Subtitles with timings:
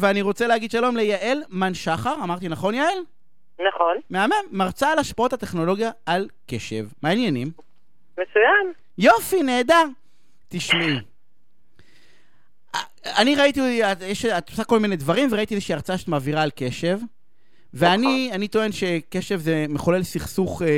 [0.00, 2.98] ואני רוצה להגיד שלום ליעל מן שחר, אמרתי נכון יעל?
[3.68, 3.96] נכון.
[4.10, 6.86] מהמם, מרצה על השפעות הטכנולוגיה על קשב.
[7.02, 7.50] מה העניינים?
[8.12, 8.72] מצוין.
[8.98, 9.84] יופי, נהדר.
[10.48, 10.98] תשמעי.
[13.04, 16.50] אני ראיתי, את, יש, את עושה כל מיני דברים, וראיתי איזושהי הרצאה שאת מעבירה על
[16.54, 16.98] קשב.
[17.74, 20.68] ואני אני טוען שקשב זה מחולל סכסוך, אה,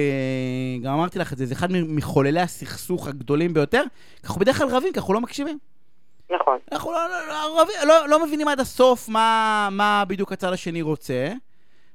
[0.83, 3.83] גם אמרתי לך את זה, זה אחד מחוללי הסכסוך הגדולים ביותר.
[4.25, 5.59] אנחנו בדרך כלל רבים, כי אנחנו לא מקשיבים.
[6.31, 6.59] נכון.
[6.73, 11.29] אנחנו לא, לא, לא, לא, לא מבינים עד הסוף מה, מה בדיוק הצד השני רוצה,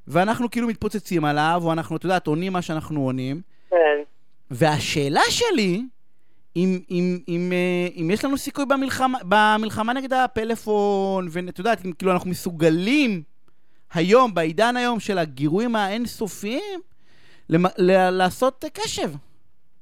[0.08, 3.42] ואנחנו כאילו מתפוצצים עליו, או אנחנו, את יודעת, עונים מה שאנחנו עונים.
[3.70, 4.04] כן.
[4.52, 5.82] והשאלה שלי,
[6.56, 11.92] אם, אם, אם, אה, אם יש לנו סיכוי במלחמה, במלחמה נגד הפלאפון, ואת יודעת, אם
[11.92, 13.22] כאילו אנחנו מסוגלים
[13.94, 16.82] היום, בעידן היום של הגירויים האינסופיים,
[17.50, 19.10] למ, ל, לעשות קשב.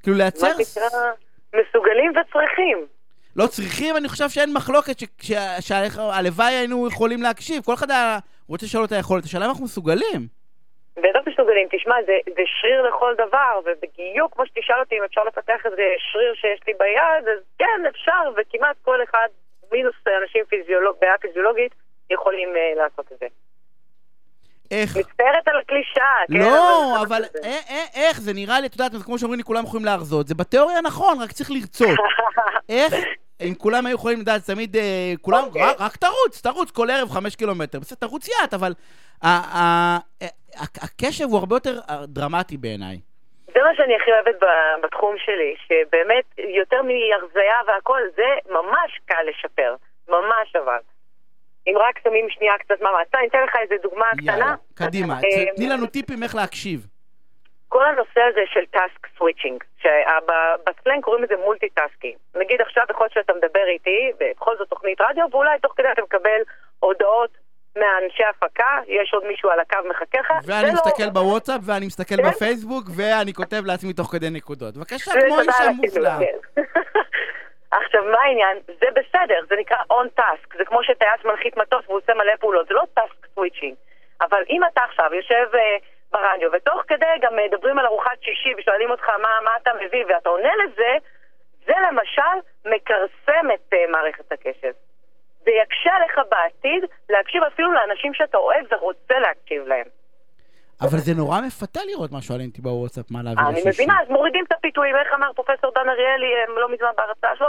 [0.04, 0.48] כאילו לייצר...
[0.58, 1.00] מה שנקרא
[1.54, 2.86] מסוגלים וצריכים.
[3.35, 4.98] לא צריכים, אני חושב שאין מחלוקת
[5.59, 7.63] שהלוואי היינו יכולים להקשיב.
[7.63, 7.88] כל אחד
[8.49, 10.22] רוצה לשאול את היכולת, השאלה אם אנחנו מסוגלים.
[10.98, 11.67] בטח מסוגלים.
[11.72, 16.33] תשמע, זה, זה שריר לכל דבר, ובדיוק כמו שתשאל אותי אם אפשר לפתח איזה שריר
[16.33, 19.28] שיש לי ביד, אז כן, אפשר, וכמעט כל אחד,
[19.72, 21.72] מינוס אנשים פיזיולוג, בעיה פיזיולוגית,
[22.09, 23.28] יכולים uh, לעשות את זה.
[24.72, 24.97] איך?
[24.97, 26.38] מצטערת על הקלישאה, כן?
[26.38, 27.22] לא, אבל
[27.95, 28.22] איך?
[28.22, 30.28] זה נראה לי, את יודעת, כמו שאומרים לי, כולם יכולים להרזות.
[30.28, 32.00] זה בתיאוריה נכון, רק צריך לרצות.
[32.69, 32.94] איך?
[33.41, 35.61] אם כולם היו יכולים לדעת, תמיד, אה, כולם, אוקיי.
[35.80, 37.80] רק תרוץ, תרוץ כל ערב חמש קילומטר.
[37.80, 38.73] בסדר, תרוץ יד, אבל
[40.81, 43.00] הקשב הוא הרבה יותר דרמטי בעיניי.
[43.53, 44.39] זה מה שאני הכי אוהבת
[44.83, 49.75] בתחום שלי, שבאמת, יותר מהרזייה והכל, זה ממש קל לשפר.
[50.09, 50.78] ממש אבל.
[51.67, 53.08] אם רק שמים שנייה קצת מאמץ.
[53.14, 54.31] אני אתן לך איזה דוגמה קטנה.
[54.31, 55.14] יאללה, קדימה.
[55.14, 56.88] אה, תני לנו טיפים איך להקשיב.
[57.70, 62.16] כל הנושא הזה של task switching, שבסלנג קוראים לזה multitasking.
[62.36, 66.02] נגיד עכשיו יכול להיות שאתה מדבר איתי, בכל זאת תוכנית רדיו, ואולי תוך כדי אתה
[66.02, 66.42] מקבל
[66.80, 67.38] הודעות
[67.75, 70.31] מהאנשי הפקה, יש עוד מישהו על הקו מחכה לך.
[70.46, 72.30] ואני זה לא- מסתכל בוואטסאפ, ואני מסתכל כן?
[72.30, 74.78] בפייסבוק, ואני כותב לעצמי תוך כדי נקודות.
[74.78, 76.19] בבקשה, כמו אישה מופלאה.
[76.19, 76.62] כן.
[78.01, 78.57] עכשיו, מה העניין?
[78.67, 80.57] זה בסדר, זה נקרא on task.
[80.57, 83.75] זה כמו שטייס מנחית מטוס והוא עושה מלא פעולות, זה לא task switching.
[84.22, 85.78] אבל אם אתה עכשיו יושב אה,
[86.11, 90.29] ברדיו, ותוך כדי גם מדברים על ארוחת שישי ושואלים אותך מה, מה אתה מביא, ואתה
[90.29, 90.91] עונה לזה,
[91.66, 92.35] זה למשל
[92.66, 94.72] מכרסם את אה, מערכת הקשב.
[95.45, 99.85] זה יקשה עליך בעתיד להקשיב אפילו לאנשים שאתה אוהב ורוצה להקשיב להם.
[100.81, 103.69] אבל זה נורא מפתה לראות מה שואלים אותי בוואטסאפ, מה להביא אני לשישי.
[103.69, 107.47] מבינה, אז מורידים את הפיתויים, איך אמר פרופסור דן אריאלי אה, לא מזמן בהרצאה שלו,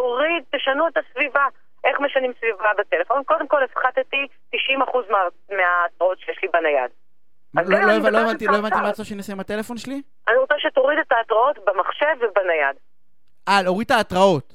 [0.00, 1.44] תוריד, תשנו את הסביבה.
[1.84, 3.22] איך משנים סביבה בטלפון?
[3.24, 4.56] קודם כל הפחתתי 90%
[5.10, 6.90] מה- מההתראות שיש לי בנייד.
[7.54, 8.74] לא- לא לא הבנתי, איתך לא הבנתי.
[8.74, 10.02] מה את רוצה שאני אעשה עם הטלפון שלי?
[10.28, 12.76] אני רוצה שתוריד את ההתראות במחשב ובנייד.
[13.48, 14.52] אה, להוריד את ההתראות.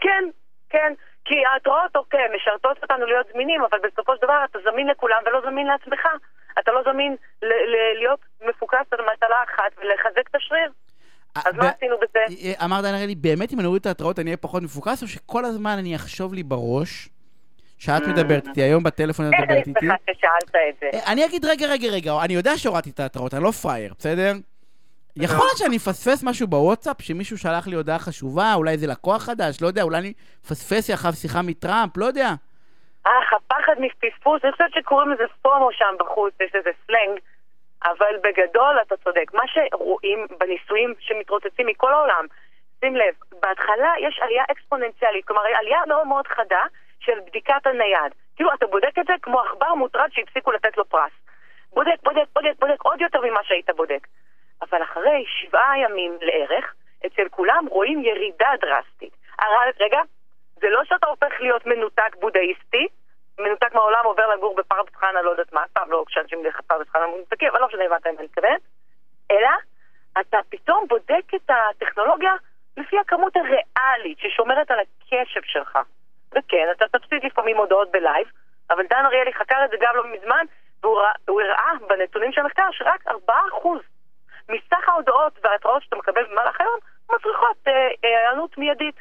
[0.00, 0.24] כן,
[0.70, 0.92] כן.
[1.24, 5.40] כי ההתראות, אוקיי, משרתות אותנו להיות זמינים, אבל בסופו של דבר אתה זמין לכולם ולא
[5.40, 6.06] זמין לעצמך.
[6.58, 7.16] אתה לא זמין
[8.00, 10.70] להיות מפוקס על מטלה אחת ולחזק את השריר.
[11.34, 12.18] אז אה, מה עשינו בזה?
[12.44, 15.08] אה, אמר דן אריאלי, באמת אם אני אוריד את ההתראות אני אהיה פחות מפוקס, או
[15.08, 17.08] שכל הזמן אני אחשוב לי בראש
[17.78, 19.80] שאת מדברת איתי, היום בטלפון את איך אני מדברת איתי.
[19.80, 20.90] שמחה ששאלת את זה.
[20.94, 24.32] אה, אני אגיד, רגע, רגע, רגע, אני יודע שהורדתי את ההתראות, אני לא פראייר, בסדר?
[25.16, 29.62] יכול להיות שאני אפספס משהו בוואטסאפ, שמישהו שלח לי הודעה חשובה, אולי איזה לקוח חדש,
[29.62, 30.12] לא יודע, אולי אני
[30.44, 32.34] אפספס אחריו שיחה מטראמפ, לא יודע.
[33.04, 37.18] אך, הפחד מפספוס, אני חושבת שקוראים לזה FOMO שם בחוץ, יש איזה סלנג,
[37.84, 39.34] אבל בגדול אתה צודק.
[39.34, 42.26] מה שרואים בניסויים שמתרוצצים מכל העולם,
[42.80, 46.62] שים לב, בהתחלה יש עלייה אקספוננציאלית, כלומר עלייה מאוד מאוד חדה
[47.00, 48.12] של בדיקת הנייד.
[48.36, 51.12] כאילו, אתה בודק את זה כמו עכבר מוטרד שהפסיקו לתת לו פרס.
[51.72, 54.06] בודק, בודק, בודק, בודק עוד יותר ממה שהיית בודק.
[54.62, 56.74] אבל אחרי שבעה ימים לערך,
[57.06, 59.12] אצל כולם רואים ירידה דרסטית.
[59.38, 60.00] הרי, רגע,
[60.54, 62.86] זה לא שאתה הופך להיות מנותק בודהיסטי,
[63.38, 67.06] מנותק מהעולם עובר לגור בפרדס חנה, לא יודעת מה, פעם לא כשאנשים דרך פרדס חנה
[67.06, 68.60] מנותקים, אבל לא משנה למה אני מתכוונת,
[69.30, 69.50] אלא
[70.20, 72.32] אתה פתאום בודק את הטכנולוגיה
[72.76, 75.78] לפי הכמות הריאלית ששומרת על הקשב שלך.
[76.30, 78.26] וכן, אתה תפסיד לפעמים הודעות ב live,
[78.70, 80.44] אבל דן אריאלי חקר את זה גם לא מזמן,
[80.82, 83.12] והוא ראה, הוא הראה בנתונים של המחקר שרק 4%
[84.48, 88.96] מסך ההודעות וההתראות שאתה מקבל במהלך היום מצריכות אה, אה, היענות מיידית.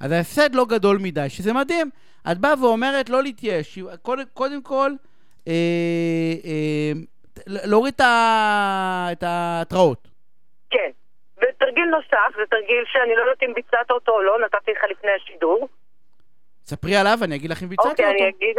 [0.00, 1.90] אז ההפסד לא גדול מדי, שזה מדהים.
[2.30, 4.90] את באה ואומרת לא להתייאש, קודם, קודם כל,
[5.48, 5.52] אה,
[6.44, 6.92] אה,
[7.46, 10.08] להוריד את ההתראות.
[10.70, 10.90] כן.
[11.36, 15.10] ותרגיל נוסף, זה תרגיל שאני לא יודעת אם ביצעת אותו או לא, נתתי לך לפני
[15.10, 15.68] השידור.
[16.64, 18.36] ספרי עליו, אני אגיד לך אם ביצעתי אוקיי, אני אותו.
[18.36, 18.56] אגיד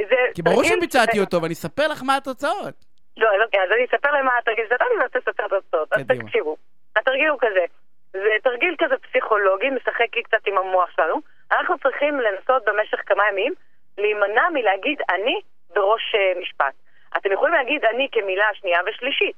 [0.00, 0.16] את זה.
[0.34, 2.74] כי ברור שביצעתי אותו, ואני אספר לך מה התוצאות.
[3.16, 5.92] לא, אוקיי, אז אני אספר להם מה התרגיל ואני רוצה לספר את התוצאות.
[5.92, 6.02] אז.
[6.06, 6.56] תקשיבו.
[6.96, 7.64] התרגיל הוא כזה.
[8.12, 11.20] זה תרגיל כזה פסיכולוגי, משחק לי קצת עם המוח שלנו.
[11.52, 13.54] אנחנו צריכים לנסות במשך כמה ימים
[13.98, 15.40] להימנע מלהגיד אני
[15.74, 16.74] בראש אה, משפט.
[17.16, 19.36] אתם יכולים להגיד אני כמילה שנייה ושלישית,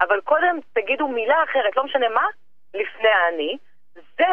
[0.00, 2.24] אבל קודם תגידו מילה אחרת, לא משנה מה,
[2.74, 3.56] לפני האני.
[3.94, 4.26] זה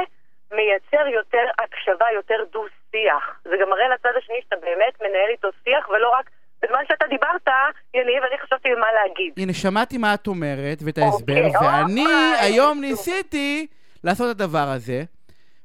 [0.52, 3.40] מייצר יותר הקשבה, יותר דו-שיח.
[3.44, 6.30] זה גם מראה לצד השני שאתה באמת מנהל איתו שיח, ולא רק
[6.68, 7.48] בזמן שאתה דיברת,
[7.94, 9.34] יניב, אני חשבתי מה להגיד.
[9.38, 12.38] הנה, שמעתי מה את אומרת ואת ההסבר, אוקיי, ואני אוקיי.
[12.40, 13.68] היום ניסיתי
[14.04, 15.04] לעשות את הדבר הזה,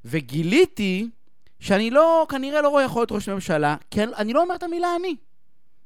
[0.04, 1.08] וגיליתי
[1.60, 4.88] שאני לא, כנראה לא רואה יכול להיות ראש ממשלה, כי אני- לא אומר את המילה
[5.00, 5.16] אני.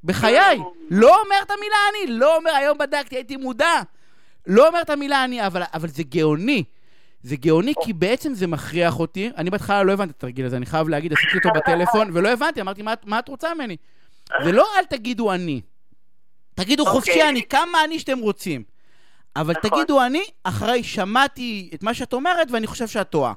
[0.04, 0.58] בחיי.
[0.90, 2.18] לא אומר את המילה אני.
[2.18, 3.80] לא אומר, היום בדקתי, הייתי מודע.
[4.46, 6.64] לא אומר את המילה אני, אבל, אבל זה גאוני.
[7.22, 9.30] זה גאוני כי בעצם זה מכריח אותי.
[9.36, 12.60] אני בהתחלה לא הבנתי את התרגיל הזה, אני חייב להגיד, עשיתי אותו בטלפון, ולא הבנתי,
[12.60, 13.76] אמרתי, מה, מה את רוצה ממני?
[14.44, 15.60] זה לא אל תגידו אני.
[16.54, 16.94] תגידו אוקיי.
[16.94, 18.62] חופשי אני, כמה אני שאתם רוצים.
[19.36, 19.70] אבל נכון.
[19.70, 23.32] תגידו אני, אחרי שמעתי את מה שאת אומרת, ואני חושב שאת טועה.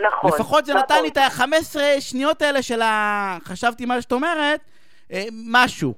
[0.00, 0.30] נכון.
[0.34, 1.02] לפחות זה נתן נכון.
[1.02, 3.38] לי את ה-15 שניות האלה של ה...
[3.44, 4.60] חשבתי מה שאת אומרת,
[5.12, 5.94] אה, משהו.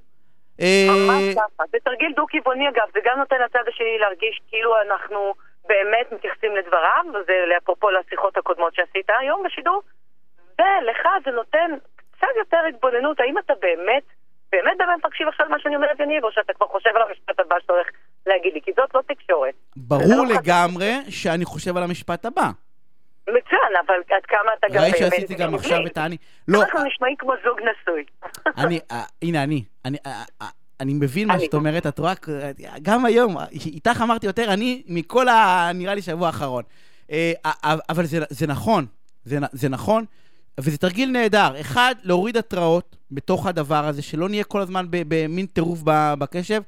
[0.61, 1.63] אה, ממש ככה.
[1.71, 5.33] זה תרגיל דו-כיווני אגב, זה גם נותן לצד השני להרגיש כאילו אנחנו
[5.67, 9.81] באמת מתייחסים לדבריו, וזה אפרופו לשיחות הקודמות שעשית היום בשידור,
[10.59, 11.71] ולך זה נותן
[12.17, 14.03] קצת יותר התבוננות, האם אתה באמת,
[14.51, 17.55] באמת באמת מקשיב עכשיו למה שאני אומרת יניב, או שאתה כבר חושב על המשפט הבא
[17.59, 17.87] שאתה הולך
[18.25, 19.53] להגיד לי, כי זאת לא תקשורת.
[19.75, 20.35] ברור לא.
[20.35, 22.49] לגמרי שאני חושב על המשפט הבא.
[23.27, 25.11] מצוין, אבל עד כמה אתה גם ראית באמת...
[25.11, 25.55] שעשיתי גם.
[25.55, 26.17] עכשיו את האני.
[26.47, 28.03] לא, אנחנו נשמעים כמו זוג נשוי.
[28.65, 30.47] אני, אה, הנה אני, אני, אה, אה,
[30.85, 31.39] מבין מה.
[31.39, 32.51] שאת אומרת, את רואה, אה,
[32.81, 35.69] גם היום, איתך אמרתי יותר אני מכל ה...
[35.73, 36.63] נראה לי שבוע האחרון.
[37.89, 38.85] אבל זה, נכון,
[39.51, 40.05] זה נכון,
[40.59, 41.61] וזה תרגיל נהדר.
[41.61, 45.79] אחד, להוריד התראות בתוך הדבר הזה, שלא נהיה כל הזמן במין טירוף
[46.19, 46.61] בקשב.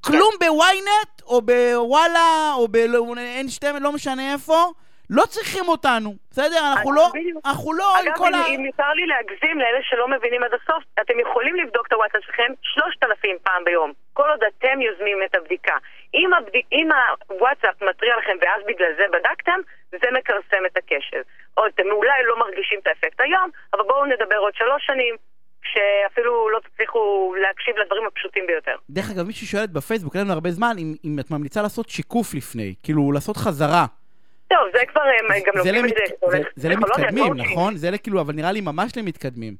[0.00, 4.72] כלום בוויינט, או בוואלה, או ב-N2, לא משנה איפה,
[5.10, 6.60] לא צריכים אותנו, בסדר?
[6.72, 7.06] אנחנו אז לא.
[7.44, 8.46] אנחנו לא עם אגב, כל ה...
[8.48, 12.22] אם, אם יותר לי להגזים לאלה שלא מבינים עד הסוף, אתם יכולים לבדוק את הוואטסאפ
[12.26, 15.76] שלכם 3,000 פעם ביום, כל עוד אתם יוזמים את הבדיקה.
[16.14, 16.54] אם, הבד...
[16.72, 16.88] אם
[17.28, 19.60] הוואטסאפ מתריע לכם ואז בגלל זה בדקתם,
[19.90, 21.22] זה מכרסם את הקשר.
[21.54, 25.14] עוד, אתם אולי לא מרגישים את האפקט היום, אבל בואו נדבר עוד שלוש שנים,
[25.70, 28.76] שאפילו לא תצליחו להקשיב לדברים הפשוטים ביותר.
[28.90, 32.34] דרך אגב, מישהי שואלת בפייסבוק, אין לנו הרבה זמן, אם, אם את ממליצה לעשות שיקוף
[32.34, 33.86] לפני, כאילו לעשות חזרה.
[34.50, 35.90] טוב, זה כבר הם גם זה, לומדים את.
[35.90, 36.38] זה.
[36.54, 37.34] זה, פסיכולוגיה, למתקדמים.
[37.34, 37.76] נכון?
[37.76, 39.54] זה כאילו, אבל נראה לי ממש למתקדמים.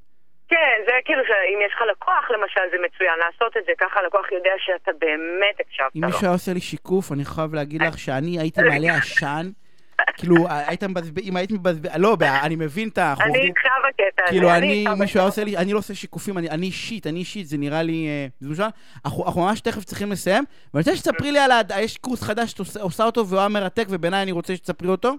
[0.48, 4.32] כן, זה כאילו שאם יש לך לקוח למשל, זה מצוין לעשות את זה, ככה הלקוח
[4.32, 6.06] יודע שאתה באמת הקשבת אם לו.
[6.06, 9.46] מישהו היה עושה לי שיקוף, אני חייב להגיד לך שאני הייתי מעלה עשן,
[10.18, 13.10] כאילו, היית מבזבז, אם היית מבזבז, לא, אני מבין את ה...
[13.10, 14.30] אנחנו אני איתך בקטע הזה.
[14.32, 15.26] כאילו, אני, מישהו היה.
[15.26, 18.06] עושה לי, אני לא עושה שיקופים, אני אישית, אני אישית, זה נראה לי...
[18.08, 18.64] אה, זה
[19.04, 20.44] אנחנו ממש תכף צריכים לסיים,
[20.74, 21.60] ואני רוצה שתספרי לי על ה...
[21.80, 25.12] יש קורס חדש שאת עושה- אותו והוא היה מרתק, ובעיניי אני רוצה שתספרי אותו.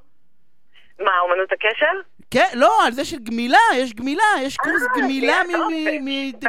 [1.00, 1.92] מה, אומנות הקשר?
[2.32, 6.00] כן, לא, על זה של גמילה, יש גמילה, יש קורס אה, גמילה כן, מ- אוקיי.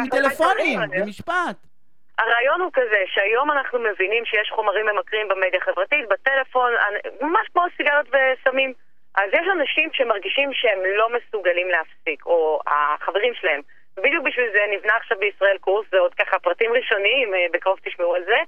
[0.03, 1.57] מטלפונים, במשפט.
[2.19, 6.71] הרעיון הוא כזה, שהיום אנחנו מבינים שיש חומרים ממכרים במדיה החברתית, בטלפון,
[7.23, 8.73] ממש כמו סיגריות וסמים.
[9.15, 13.61] אז יש אנשים שמרגישים שהם לא מסוגלים להפסיק, או החברים שלהם.
[13.97, 18.15] ובדיוק בשביל זה נבנה עכשיו בישראל קורס, זה עוד ככה פרטים ראשוניים, אה, בקרוב תשמעו
[18.15, 18.41] על זה,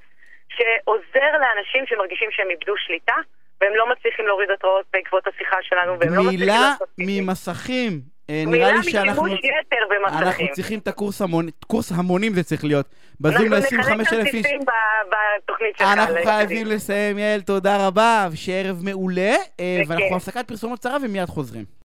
[0.48, 3.16] שעוזר לאנשים שמרגישים שהם איבדו שליטה,
[3.60, 7.20] והם לא מצליחים להוריד התראות בעקבות השיחה שלנו, והם לא מצליחים לעשות פיפי.
[7.20, 8.13] ממסכים.
[8.30, 9.22] אה, נראה לי שאנחנו...
[9.22, 10.26] משימוש יתר במסכים.
[10.26, 12.86] אנחנו צריכים את הקורס המון, קורס המונים זה צריך להיות.
[13.20, 14.08] בזום אנחנו ל-25,000 נחלק איש.
[14.08, 15.14] כרטיסים ב-
[15.44, 15.88] בתוכנית שלך.
[15.92, 16.14] אנחנו.
[16.24, 19.34] חייבים לסיים, יעל, תודה רבה, ושיהיה ערב מעולה.
[19.60, 19.82] אה.
[19.88, 21.64] ואנחנו בהפסקת פרסומות קצרה ומיד חוזרים.